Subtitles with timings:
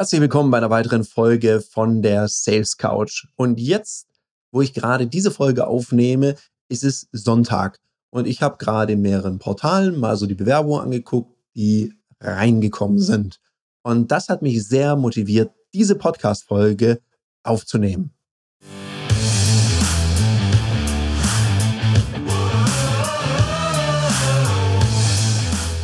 [0.00, 3.26] Herzlich willkommen bei einer weiteren Folge von der Sales Couch.
[3.36, 4.06] Und jetzt,
[4.50, 6.36] wo ich gerade diese Folge aufnehme,
[6.70, 7.76] ist es Sonntag.
[8.08, 13.40] Und ich habe gerade in mehreren Portalen mal so die Bewerbungen angeguckt, die reingekommen sind.
[13.82, 17.02] Und das hat mich sehr motiviert, diese Podcast-Folge
[17.42, 18.14] aufzunehmen.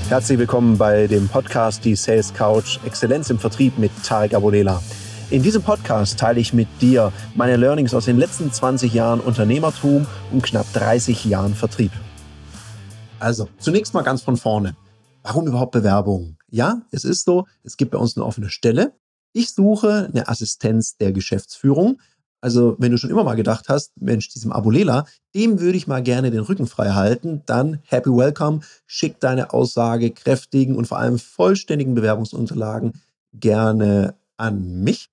[0.09, 4.81] Herzlich willkommen bei dem Podcast Die Sales Couch Exzellenz im Vertrieb mit Tarek Abodela.
[5.31, 10.07] In diesem Podcast teile ich mit dir meine Learnings aus den letzten 20 Jahren Unternehmertum
[10.31, 11.91] und knapp 30 Jahren Vertrieb.
[13.19, 14.77] Also, zunächst mal ganz von vorne.
[15.25, 16.39] Warum überhaupt Bewerbungen?
[16.49, 18.93] Ja, es ist so, es gibt bei uns eine offene Stelle.
[19.33, 21.99] Ich suche eine Assistenz der Geschäftsführung,
[22.41, 26.03] also, wenn du schon immer mal gedacht hast, Mensch, diesem Abulela, dem würde ich mal
[26.03, 31.19] gerne den Rücken frei halten, dann happy welcome, schick deine Aussage kräftigen und vor allem
[31.19, 33.01] vollständigen Bewerbungsunterlagen
[33.33, 35.09] gerne an mich.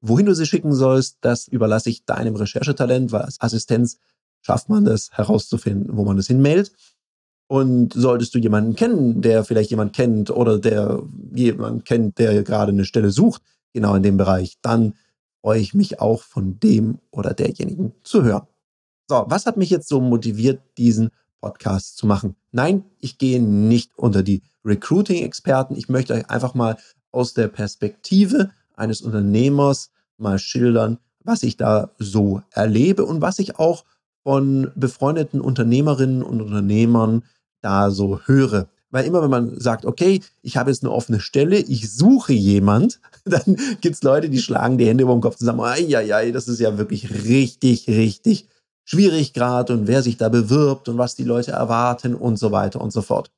[0.00, 3.98] Wohin du sie schicken sollst, das überlasse ich deinem Recherchetalent, weil als Assistenz
[4.42, 6.72] schafft man das herauszufinden, wo man das hinmailt.
[7.48, 11.02] Und solltest du jemanden kennen, der vielleicht jemand kennt oder der
[11.34, 14.94] jemand kennt, der gerade eine Stelle sucht, genau in dem Bereich, dann
[15.40, 18.46] freue ich mich auch von dem oder derjenigen zu hören.
[19.08, 22.36] So, was hat mich jetzt so motiviert, diesen Podcast zu machen?
[22.52, 25.76] Nein, ich gehe nicht unter die Recruiting-Experten.
[25.76, 26.76] Ich möchte euch einfach mal
[27.10, 33.58] aus der Perspektive eines Unternehmers mal schildern, was ich da so erlebe und was ich
[33.58, 33.84] auch
[34.22, 37.24] von befreundeten Unternehmerinnen und Unternehmern
[37.60, 38.68] da so höre.
[38.90, 43.00] Weil immer wenn man sagt, okay, ich habe jetzt eine offene Stelle, ich suche jemand,
[43.24, 45.60] dann gibt es Leute, die schlagen die Hände über den Kopf zusammen.
[45.60, 48.48] Eieiei, das ist ja wirklich richtig, richtig
[48.88, 52.80] schwierig gerade und wer sich da bewirbt und was die Leute erwarten und so weiter
[52.80, 53.30] und so fort.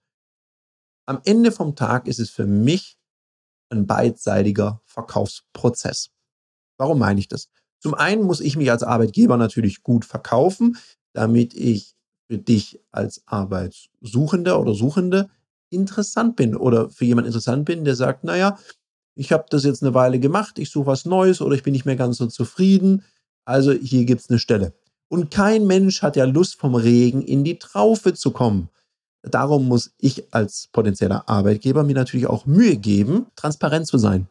[1.06, 2.96] Am Ende vom Tag ist es für mich
[3.68, 6.10] ein beidseitiger Verkaufsprozess.
[6.78, 7.48] Warum meine ich das?
[7.80, 10.76] Zum einen muss ich mich als Arbeitgeber natürlich gut verkaufen,
[11.14, 11.96] damit ich
[12.28, 15.30] für dich als Arbeitssuchender oder Suchende
[15.70, 18.58] interessant bin oder für jemand interessant bin, der sagt, naja,
[19.14, 21.84] ich habe das jetzt eine Weile gemacht, ich suche was Neues oder ich bin nicht
[21.84, 23.04] mehr ganz so zufrieden.
[23.44, 24.72] Also hier gibt es eine Stelle.
[25.08, 28.68] Und kein Mensch hat ja Lust, vom Regen in die Traufe zu kommen.
[29.22, 34.28] Darum muss ich als potenzieller Arbeitgeber mir natürlich auch Mühe geben, transparent zu sein.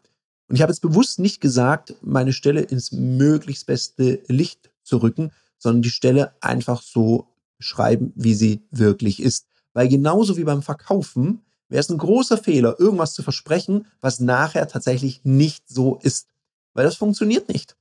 [0.47, 5.31] Und ich habe jetzt bewusst nicht gesagt, meine Stelle ins möglichst beste Licht zu rücken,
[5.59, 7.27] sondern die Stelle einfach so
[7.59, 9.45] schreiben, wie sie wirklich ist.
[9.73, 14.67] Weil genauso wie beim Verkaufen wäre es ein großer Fehler, irgendwas zu versprechen, was nachher
[14.67, 16.27] tatsächlich nicht so ist.
[16.73, 17.77] Weil das funktioniert nicht.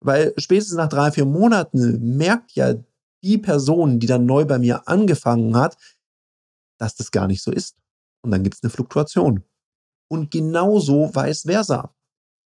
[0.00, 2.74] Weil spätestens nach drei, vier Monaten merkt ja
[3.22, 5.76] die Person, die dann neu bei mir angefangen hat,
[6.78, 7.76] dass das gar nicht so ist.
[8.22, 9.42] Und dann gibt es eine Fluktuation.
[10.08, 11.94] Und genauso vice versa.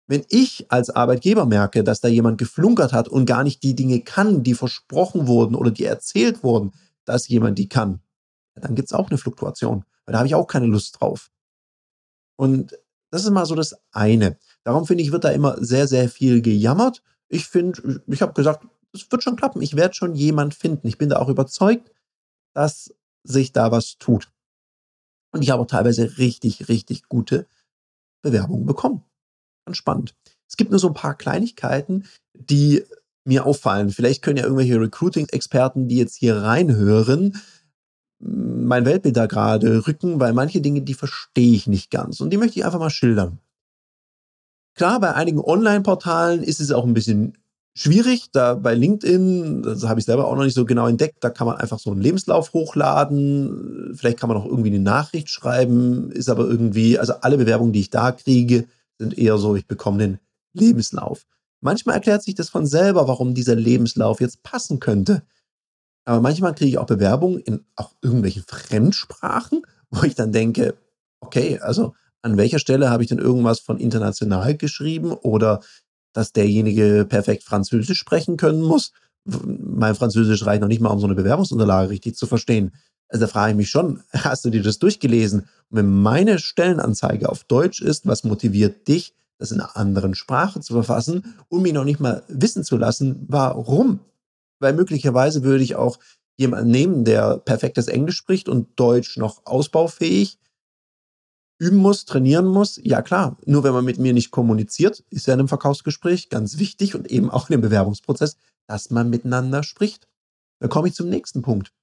[0.07, 4.01] Wenn ich als Arbeitgeber merke, dass da jemand geflunkert hat und gar nicht die Dinge
[4.01, 6.71] kann, die versprochen wurden oder die erzählt wurden,
[7.06, 8.01] dass jemand die kann,
[8.59, 9.86] dann gibt es auch eine Fluktuation.
[10.06, 11.31] Weil da habe ich auch keine Lust drauf.
[12.36, 12.78] Und
[13.12, 14.38] das ist mal so das eine.
[14.64, 17.03] Darum finde ich, wird da immer sehr, sehr viel gejammert.
[17.28, 19.62] Ich finde, ich habe gesagt, es wird schon klappen.
[19.62, 20.88] Ich werde schon jemand finden.
[20.88, 21.92] Ich bin da auch überzeugt,
[22.53, 22.94] dass
[23.24, 24.31] sich da was tut.
[25.31, 27.48] Und ich habe auch teilweise richtig, richtig gute
[28.22, 29.03] Bewerbungen bekommen.
[29.66, 30.16] Ganz spannend.
[30.48, 32.84] Es gibt nur so ein paar Kleinigkeiten, die
[33.25, 33.92] mir auffallen.
[33.92, 37.40] Vielleicht können ja irgendwelche Recruiting-Experten, die jetzt hier reinhören,
[38.19, 42.19] mein Weltbild da gerade rücken, weil manche Dinge, die verstehe ich nicht ganz.
[42.19, 43.40] Und die möchte ich einfach mal schildern.
[44.75, 47.38] Klar, bei einigen Online-Portalen ist es auch ein bisschen
[47.75, 48.31] schwierig.
[48.31, 51.47] Da bei LinkedIn, das habe ich selber auch noch nicht so genau entdeckt, da kann
[51.47, 53.94] man einfach so einen Lebenslauf hochladen.
[53.96, 57.81] Vielleicht kann man auch irgendwie eine Nachricht schreiben, ist aber irgendwie, also alle Bewerbungen, die
[57.81, 58.66] ich da kriege,
[58.97, 60.19] sind eher so, ich bekomme den
[60.53, 61.25] Lebenslauf.
[61.62, 65.24] Manchmal erklärt sich das von selber, warum dieser Lebenslauf jetzt passen könnte.
[66.09, 69.62] Aber manchmal kriege ich auch Bewerbungen in auch irgendwelchen Fremdsprachen,
[69.92, 70.74] wo ich dann denke,
[71.20, 71.94] okay, also
[72.24, 75.59] an welcher Stelle habe ich denn irgendwas von international geschrieben oder
[76.13, 78.92] dass derjenige perfekt Französisch sprechen können muss?
[79.24, 82.72] Mein Französisch reicht noch nicht mal, um so eine Bewerbungsunterlage richtig zu verstehen.
[83.07, 85.42] Also da frage ich mich schon, hast du dir das durchgelesen?
[85.42, 90.60] Und wenn meine Stellenanzeige auf Deutsch ist, was motiviert dich, das in einer anderen Sprache
[90.60, 94.00] zu verfassen, um mich noch nicht mal wissen zu lassen, warum?
[94.59, 96.00] Weil möglicherweise würde ich auch
[96.38, 100.38] jemanden nehmen, der perfektes Englisch spricht und Deutsch noch ausbaufähig
[101.59, 102.79] üben muss, trainieren muss.
[102.81, 106.57] Ja klar, nur wenn man mit mir nicht kommuniziert, ist ja in einem Verkaufsgespräch ganz
[106.57, 110.07] wichtig und eben auch in dem Bewerbungsprozess, dass man miteinander spricht.
[110.59, 111.73] Da komme ich zum nächsten Punkt.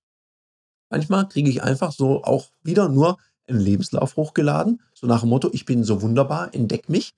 [0.91, 5.51] Manchmal kriege ich einfach so auch wieder nur einen Lebenslauf hochgeladen, so nach dem Motto,
[5.53, 7.15] ich bin so wunderbar, entdeck mich.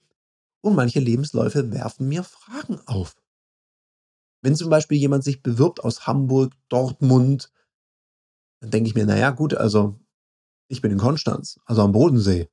[0.60, 3.14] und manche Lebensläufe werfen mir Fragen auf.
[4.42, 7.50] Wenn zum Beispiel jemand sich bewirbt aus Hamburg, Dortmund,
[8.60, 9.98] dann denke ich mir, naja, gut, also
[10.68, 12.48] ich bin in Konstanz, also am Bodensee.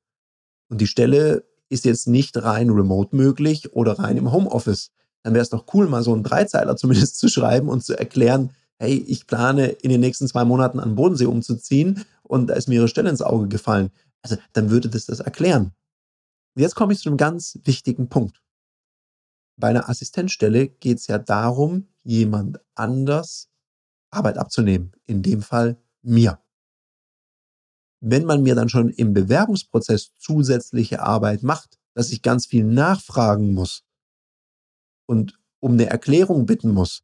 [0.70, 4.92] Und die Stelle ist jetzt nicht rein remote möglich oder rein im Homeoffice.
[5.24, 8.52] Dann wäre es doch cool, mal so einen Dreizeiler zumindest zu schreiben und zu erklären,
[8.78, 12.68] hey, ich plane in den nächsten zwei Monaten an den Bodensee umzuziehen und da ist
[12.68, 13.92] mir ihre Stelle ins Auge gefallen.
[14.22, 15.72] Also dann würde das das erklären.
[16.56, 18.42] Und jetzt komme ich zu einem ganz wichtigen Punkt.
[19.58, 23.50] Bei einer Assistenzstelle geht es ja darum, jemand anders
[24.12, 24.92] Arbeit abzunehmen.
[25.06, 26.40] In dem Fall mir.
[28.02, 33.54] Wenn man mir dann schon im Bewerbungsprozess zusätzliche Arbeit macht, dass ich ganz viel nachfragen
[33.54, 33.84] muss
[35.08, 37.04] und um eine Erklärung bitten muss,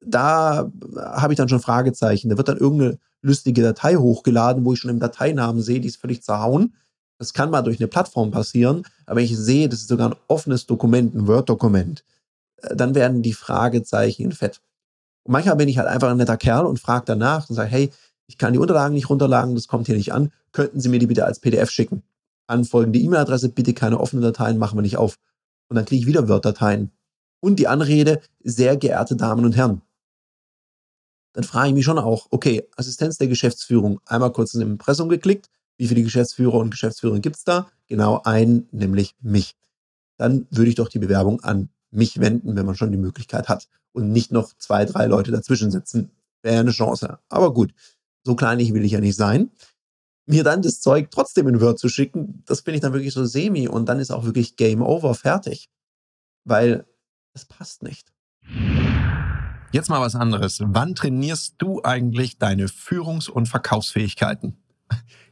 [0.00, 2.28] da habe ich dann schon Fragezeichen.
[2.28, 5.96] Da wird dann irgendeine lustige Datei hochgeladen, wo ich schon im Dateinamen sehe, die ist
[5.96, 6.74] völlig zerhauen.
[7.18, 10.66] Das kann mal durch eine Plattform passieren, aber ich sehe, das ist sogar ein offenes
[10.66, 12.04] Dokument, ein Word-Dokument.
[12.62, 14.60] Äh, dann werden die Fragezeichen Fett.
[15.22, 17.90] Und manchmal bin ich halt einfach ein netter Kerl und frage danach und sage, hey,
[18.26, 20.32] ich kann die Unterlagen nicht runterladen, das kommt hier nicht an.
[20.52, 22.02] Könnten Sie mir die bitte als PDF schicken?
[22.46, 25.18] An folgende E-Mail-Adresse, bitte keine offenen Dateien, machen wir nicht auf.
[25.68, 26.90] Und dann kriege ich wieder Word-Dateien.
[27.40, 29.82] Und die Anrede, sehr geehrte Damen und Herren.
[31.34, 35.50] Dann frage ich mich schon auch, okay, Assistenz der Geschäftsführung, einmal kurz ins Impressum geklickt,
[35.76, 37.68] wie viele Geschäftsführer und Geschäftsführerinnen gibt es da?
[37.86, 39.54] Genau einen, nämlich mich.
[40.16, 43.68] Dann würde ich doch die Bewerbung an mich wenden, wenn man schon die Möglichkeit hat
[43.92, 46.10] und nicht noch zwei, drei Leute dazwischen sitzen.
[46.42, 47.18] Wäre eine Chance.
[47.28, 47.72] Aber gut,
[48.22, 49.50] so kleinig will ich ja nicht sein.
[50.26, 53.24] Mir dann das Zeug trotzdem in Word zu schicken, das bin ich dann wirklich so
[53.24, 55.68] semi und dann ist auch wirklich Game Over fertig.
[56.44, 56.86] Weil
[57.34, 58.12] es passt nicht.
[59.72, 60.60] Jetzt mal was anderes.
[60.62, 64.56] Wann trainierst du eigentlich deine Führungs- und Verkaufsfähigkeiten?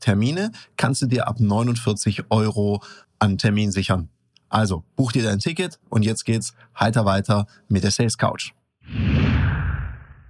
[0.00, 2.82] Termine kannst du dir ab 49 Euro
[3.18, 4.08] an Termin sichern.
[4.48, 8.52] Also buch dir dein Ticket und jetzt geht's heiter weiter mit der Sales Couch.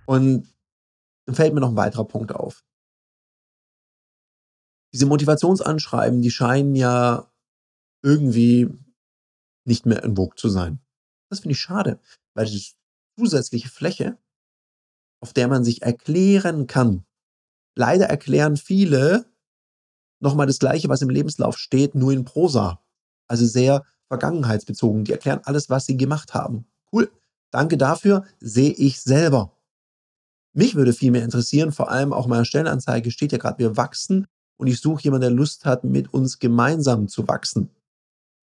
[0.07, 0.49] Und
[1.27, 2.65] dann fällt mir noch ein weiterer Punkt auf.
[4.93, 7.31] Diese Motivationsanschreiben, die scheinen ja
[8.03, 8.69] irgendwie
[9.67, 10.81] nicht mehr in Vogue zu sein.
[11.31, 12.01] Das finde ich schade,
[12.35, 12.75] weil diese
[13.19, 14.17] zusätzliche Fläche,
[15.21, 17.05] auf der man sich erklären kann,
[17.79, 19.25] Leider erklären viele
[20.19, 22.83] nochmal das Gleiche, was im Lebenslauf steht, nur in Prosa.
[23.29, 25.05] Also sehr vergangenheitsbezogen.
[25.05, 26.67] Die erklären alles, was sie gemacht haben.
[26.93, 27.09] Cool.
[27.53, 28.25] Danke dafür.
[28.41, 29.53] Sehe ich selber.
[30.55, 34.27] Mich würde viel mehr interessieren, vor allem auch meiner Stellenanzeige steht ja gerade, wir wachsen
[34.57, 37.71] und ich suche jemanden, der Lust hat, mit uns gemeinsam zu wachsen.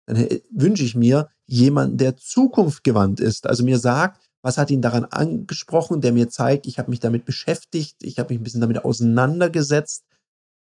[0.04, 3.46] Dann wünsche ich mir jemanden, der zukunftgewandt ist.
[3.46, 7.24] Also mir sagt, was hat ihn daran angesprochen, der mir zeigt, ich habe mich damit
[7.24, 10.04] beschäftigt, ich habe mich ein bisschen damit auseinandergesetzt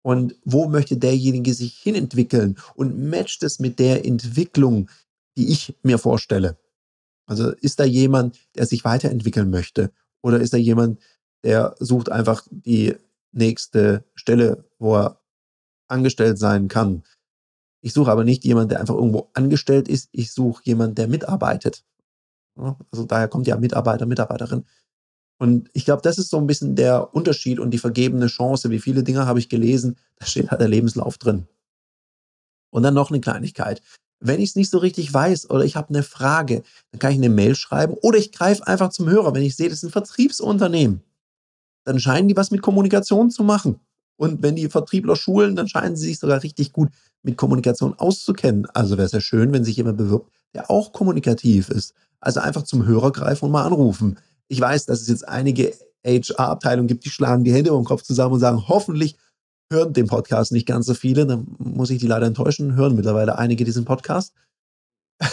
[0.01, 4.89] und wo möchte derjenige sich hinentwickeln und matcht es mit der Entwicklung,
[5.37, 6.57] die ich mir vorstelle.
[7.25, 10.99] Also ist da jemand, der sich weiterentwickeln möchte oder ist da jemand,
[11.43, 12.95] der sucht einfach die
[13.33, 15.21] nächste Stelle, wo er
[15.89, 17.03] angestellt sein kann.
[17.81, 20.09] Ich suche aber nicht jemanden, der einfach irgendwo angestellt ist.
[20.11, 21.83] Ich suche jemanden, der mitarbeitet.
[22.91, 24.65] Also daher kommt ja Mitarbeiter, Mitarbeiterin.
[25.39, 28.69] Und ich glaube, das ist so ein bisschen der Unterschied und die vergebene Chance.
[28.69, 31.47] Wie viele Dinge habe ich gelesen, da steht halt der Lebenslauf drin.
[32.71, 33.81] Und dann noch eine Kleinigkeit.
[34.19, 37.17] Wenn ich es nicht so richtig weiß oder ich habe eine Frage, dann kann ich
[37.17, 39.35] eine Mail schreiben oder ich greife einfach zum Hörer.
[39.35, 41.01] Wenn ich sehe, das ist ein Vertriebsunternehmen,
[41.85, 43.79] dann scheinen die was mit Kommunikation zu machen.
[44.17, 46.89] Und wenn die Vertriebler schulen, dann scheinen sie sich sogar richtig gut
[47.21, 48.65] mit Kommunikation auszukennen.
[48.73, 51.93] Also wäre es ja schön, wenn sich jemand bewirbt, der auch kommunikativ ist.
[52.19, 54.19] Also einfach zum Hörer greifen und mal anrufen.
[54.47, 55.73] Ich weiß, dass es jetzt einige
[56.05, 59.17] HR-Abteilungen gibt, die schlagen die Hände über den Kopf zusammen und sagen, hoffentlich
[59.71, 61.25] hören den Podcast nicht ganz so viele.
[61.25, 64.33] Dann muss ich die leider enttäuschen, hören mittlerweile einige diesen Podcast.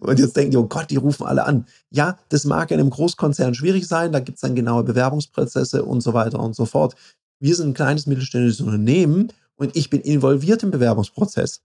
[0.00, 1.66] Und jetzt denken die, oh Gott, die rufen alle an.
[1.90, 6.00] Ja, das mag in einem Großkonzern schwierig sein, da gibt es dann genaue Bewerbungsprozesse und
[6.00, 6.94] so weiter und so fort.
[7.38, 11.60] Wir sind ein kleines mittelständisches Unternehmen und ich bin involviert im Bewerbungsprozess.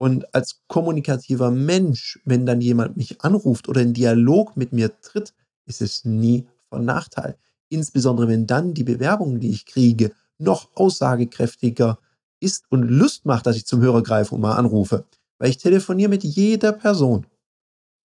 [0.00, 5.34] Und als kommunikativer Mensch, wenn dann jemand mich anruft oder in Dialog mit mir tritt,
[5.66, 7.36] ist es nie von Nachteil.
[7.68, 11.98] Insbesondere wenn dann die Bewerbung, die ich kriege, noch aussagekräftiger
[12.40, 15.04] ist und Lust macht, dass ich zum Hörer greife und mal anrufe.
[15.38, 17.26] Weil ich telefoniere mit jeder Person.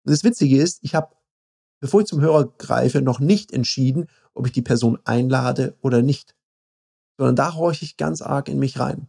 [0.06, 1.10] Und das Witzige ist, ich habe
[1.82, 6.36] bevor ich zum Hörer greife, noch nicht entschieden, ob ich die Person einlade oder nicht.
[7.18, 9.08] Sondern da horche ich ganz arg in mich rein.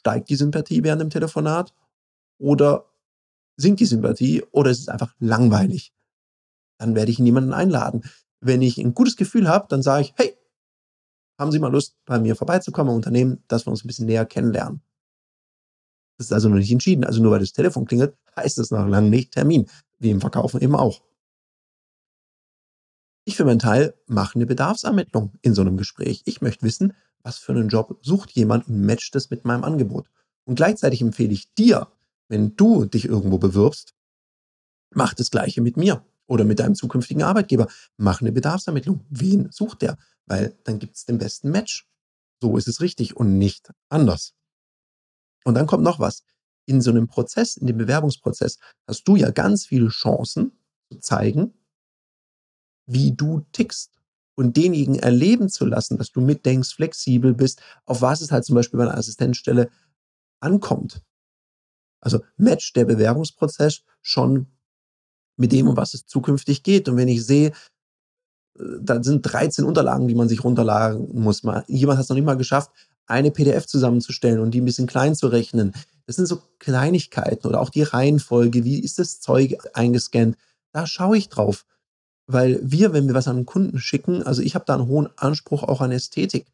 [0.00, 1.74] Steigt die Sympathie während dem Telefonat
[2.38, 2.86] oder
[3.56, 5.92] sinkt die Sympathie oder ist es einfach langweilig?
[6.78, 8.02] Dann werde ich niemanden einladen.
[8.40, 10.38] Wenn ich ein gutes Gefühl habe, dann sage ich, hey,
[11.38, 14.80] haben Sie mal Lust, bei mir vorbeizukommen Unternehmen, dass wir uns ein bisschen näher kennenlernen?
[16.16, 17.04] Das ist also noch nicht entschieden.
[17.04, 19.68] Also nur weil das Telefon klingelt, heißt es noch lange nicht Termin.
[19.98, 21.02] Wie im Verkaufen eben auch.
[23.26, 26.22] Ich für meinen Teil mache eine Bedarfsermittlung in so einem Gespräch.
[26.24, 30.08] Ich möchte wissen, was für einen Job sucht jemand und matcht es mit meinem Angebot.
[30.44, 31.88] Und gleichzeitig empfehle ich dir,
[32.28, 33.94] wenn du dich irgendwo bewirbst,
[34.94, 37.68] mach das Gleiche mit mir oder mit deinem zukünftigen Arbeitgeber.
[37.96, 39.04] Mach eine Bedarfsermittlung.
[39.10, 39.98] Wen sucht der?
[40.26, 41.88] Weil dann gibt es den besten Match.
[42.40, 44.34] So ist es richtig und nicht anders.
[45.44, 46.22] Und dann kommt noch was.
[46.66, 50.52] In so einem Prozess, in dem Bewerbungsprozess, hast du ja ganz viele Chancen
[50.90, 51.54] zu zeigen,
[52.86, 53.99] wie du tickst
[54.36, 58.54] und denjenigen erleben zu lassen, dass du mitdenkst, flexibel bist, auf was es halt zum
[58.54, 59.70] Beispiel bei einer Assistenzstelle
[60.40, 61.02] ankommt.
[62.00, 64.46] Also matcht der Bewerbungsprozess schon
[65.36, 66.88] mit dem, um was es zukünftig geht.
[66.88, 67.48] Und wenn ich sehe,
[68.58, 71.42] äh, da sind 13 Unterlagen, die man sich runterladen muss.
[71.66, 72.70] Jemand hat es noch nicht mal geschafft,
[73.06, 75.72] eine PDF zusammenzustellen und die ein bisschen klein zu rechnen.
[76.06, 78.64] Das sind so Kleinigkeiten oder auch die Reihenfolge.
[78.64, 80.36] Wie ist das Zeug eingescannt?
[80.72, 81.66] Da schaue ich drauf.
[82.32, 85.08] Weil wir, wenn wir was an einen Kunden schicken, also ich habe da einen hohen
[85.16, 86.46] Anspruch auch an Ästhetik.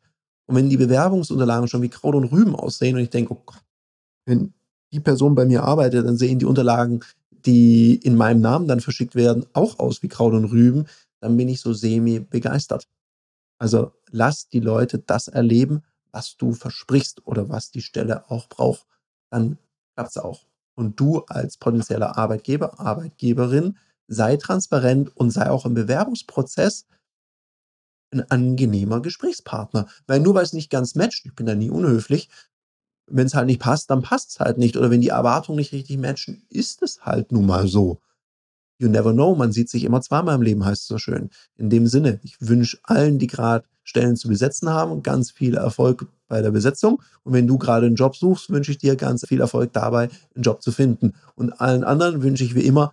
[0.47, 3.62] Und wenn die Bewerbungsunterlagen schon wie Kraut und Rüben aussehen und ich denke, oh Gott,
[4.25, 4.54] wenn
[4.92, 9.14] die Person bei mir arbeitet, dann sehen die Unterlagen, die in meinem Namen dann verschickt
[9.14, 10.87] werden, auch aus wie Kraut und Rüben,
[11.21, 12.88] dann bin ich so semi begeistert.
[13.59, 18.87] Also lass die Leute das erleben, was du versprichst oder was die Stelle auch braucht.
[19.30, 19.59] Dann
[19.95, 20.47] klappt es auch.
[20.75, 23.76] Und du als potenzieller Arbeitgeber, Arbeitgeberin,
[24.09, 26.87] sei transparent und sei auch im Bewerbungsprozess
[28.13, 29.87] ein angenehmer Gesprächspartner.
[30.07, 32.29] Weil nur weil es nicht ganz matcht, ich bin da nie unhöflich,
[33.09, 34.77] wenn es halt nicht passt, dann passt es halt nicht.
[34.77, 38.01] Oder wenn die Erwartungen nicht richtig matchen, ist es halt nun mal so.
[38.79, 41.31] You never know, man sieht sich immer zweimal im Leben, heißt es so schön.
[41.57, 46.07] In dem Sinne, ich wünsche allen, die gerade Stellen zu besetzen haben, ganz viel Erfolg
[46.29, 47.01] bei der Besetzung.
[47.23, 50.43] Und wenn du gerade einen Job suchst, wünsche ich dir ganz viel Erfolg dabei, einen
[50.43, 51.15] Job zu finden.
[51.37, 52.93] Und allen anderen wünsche ich wie immer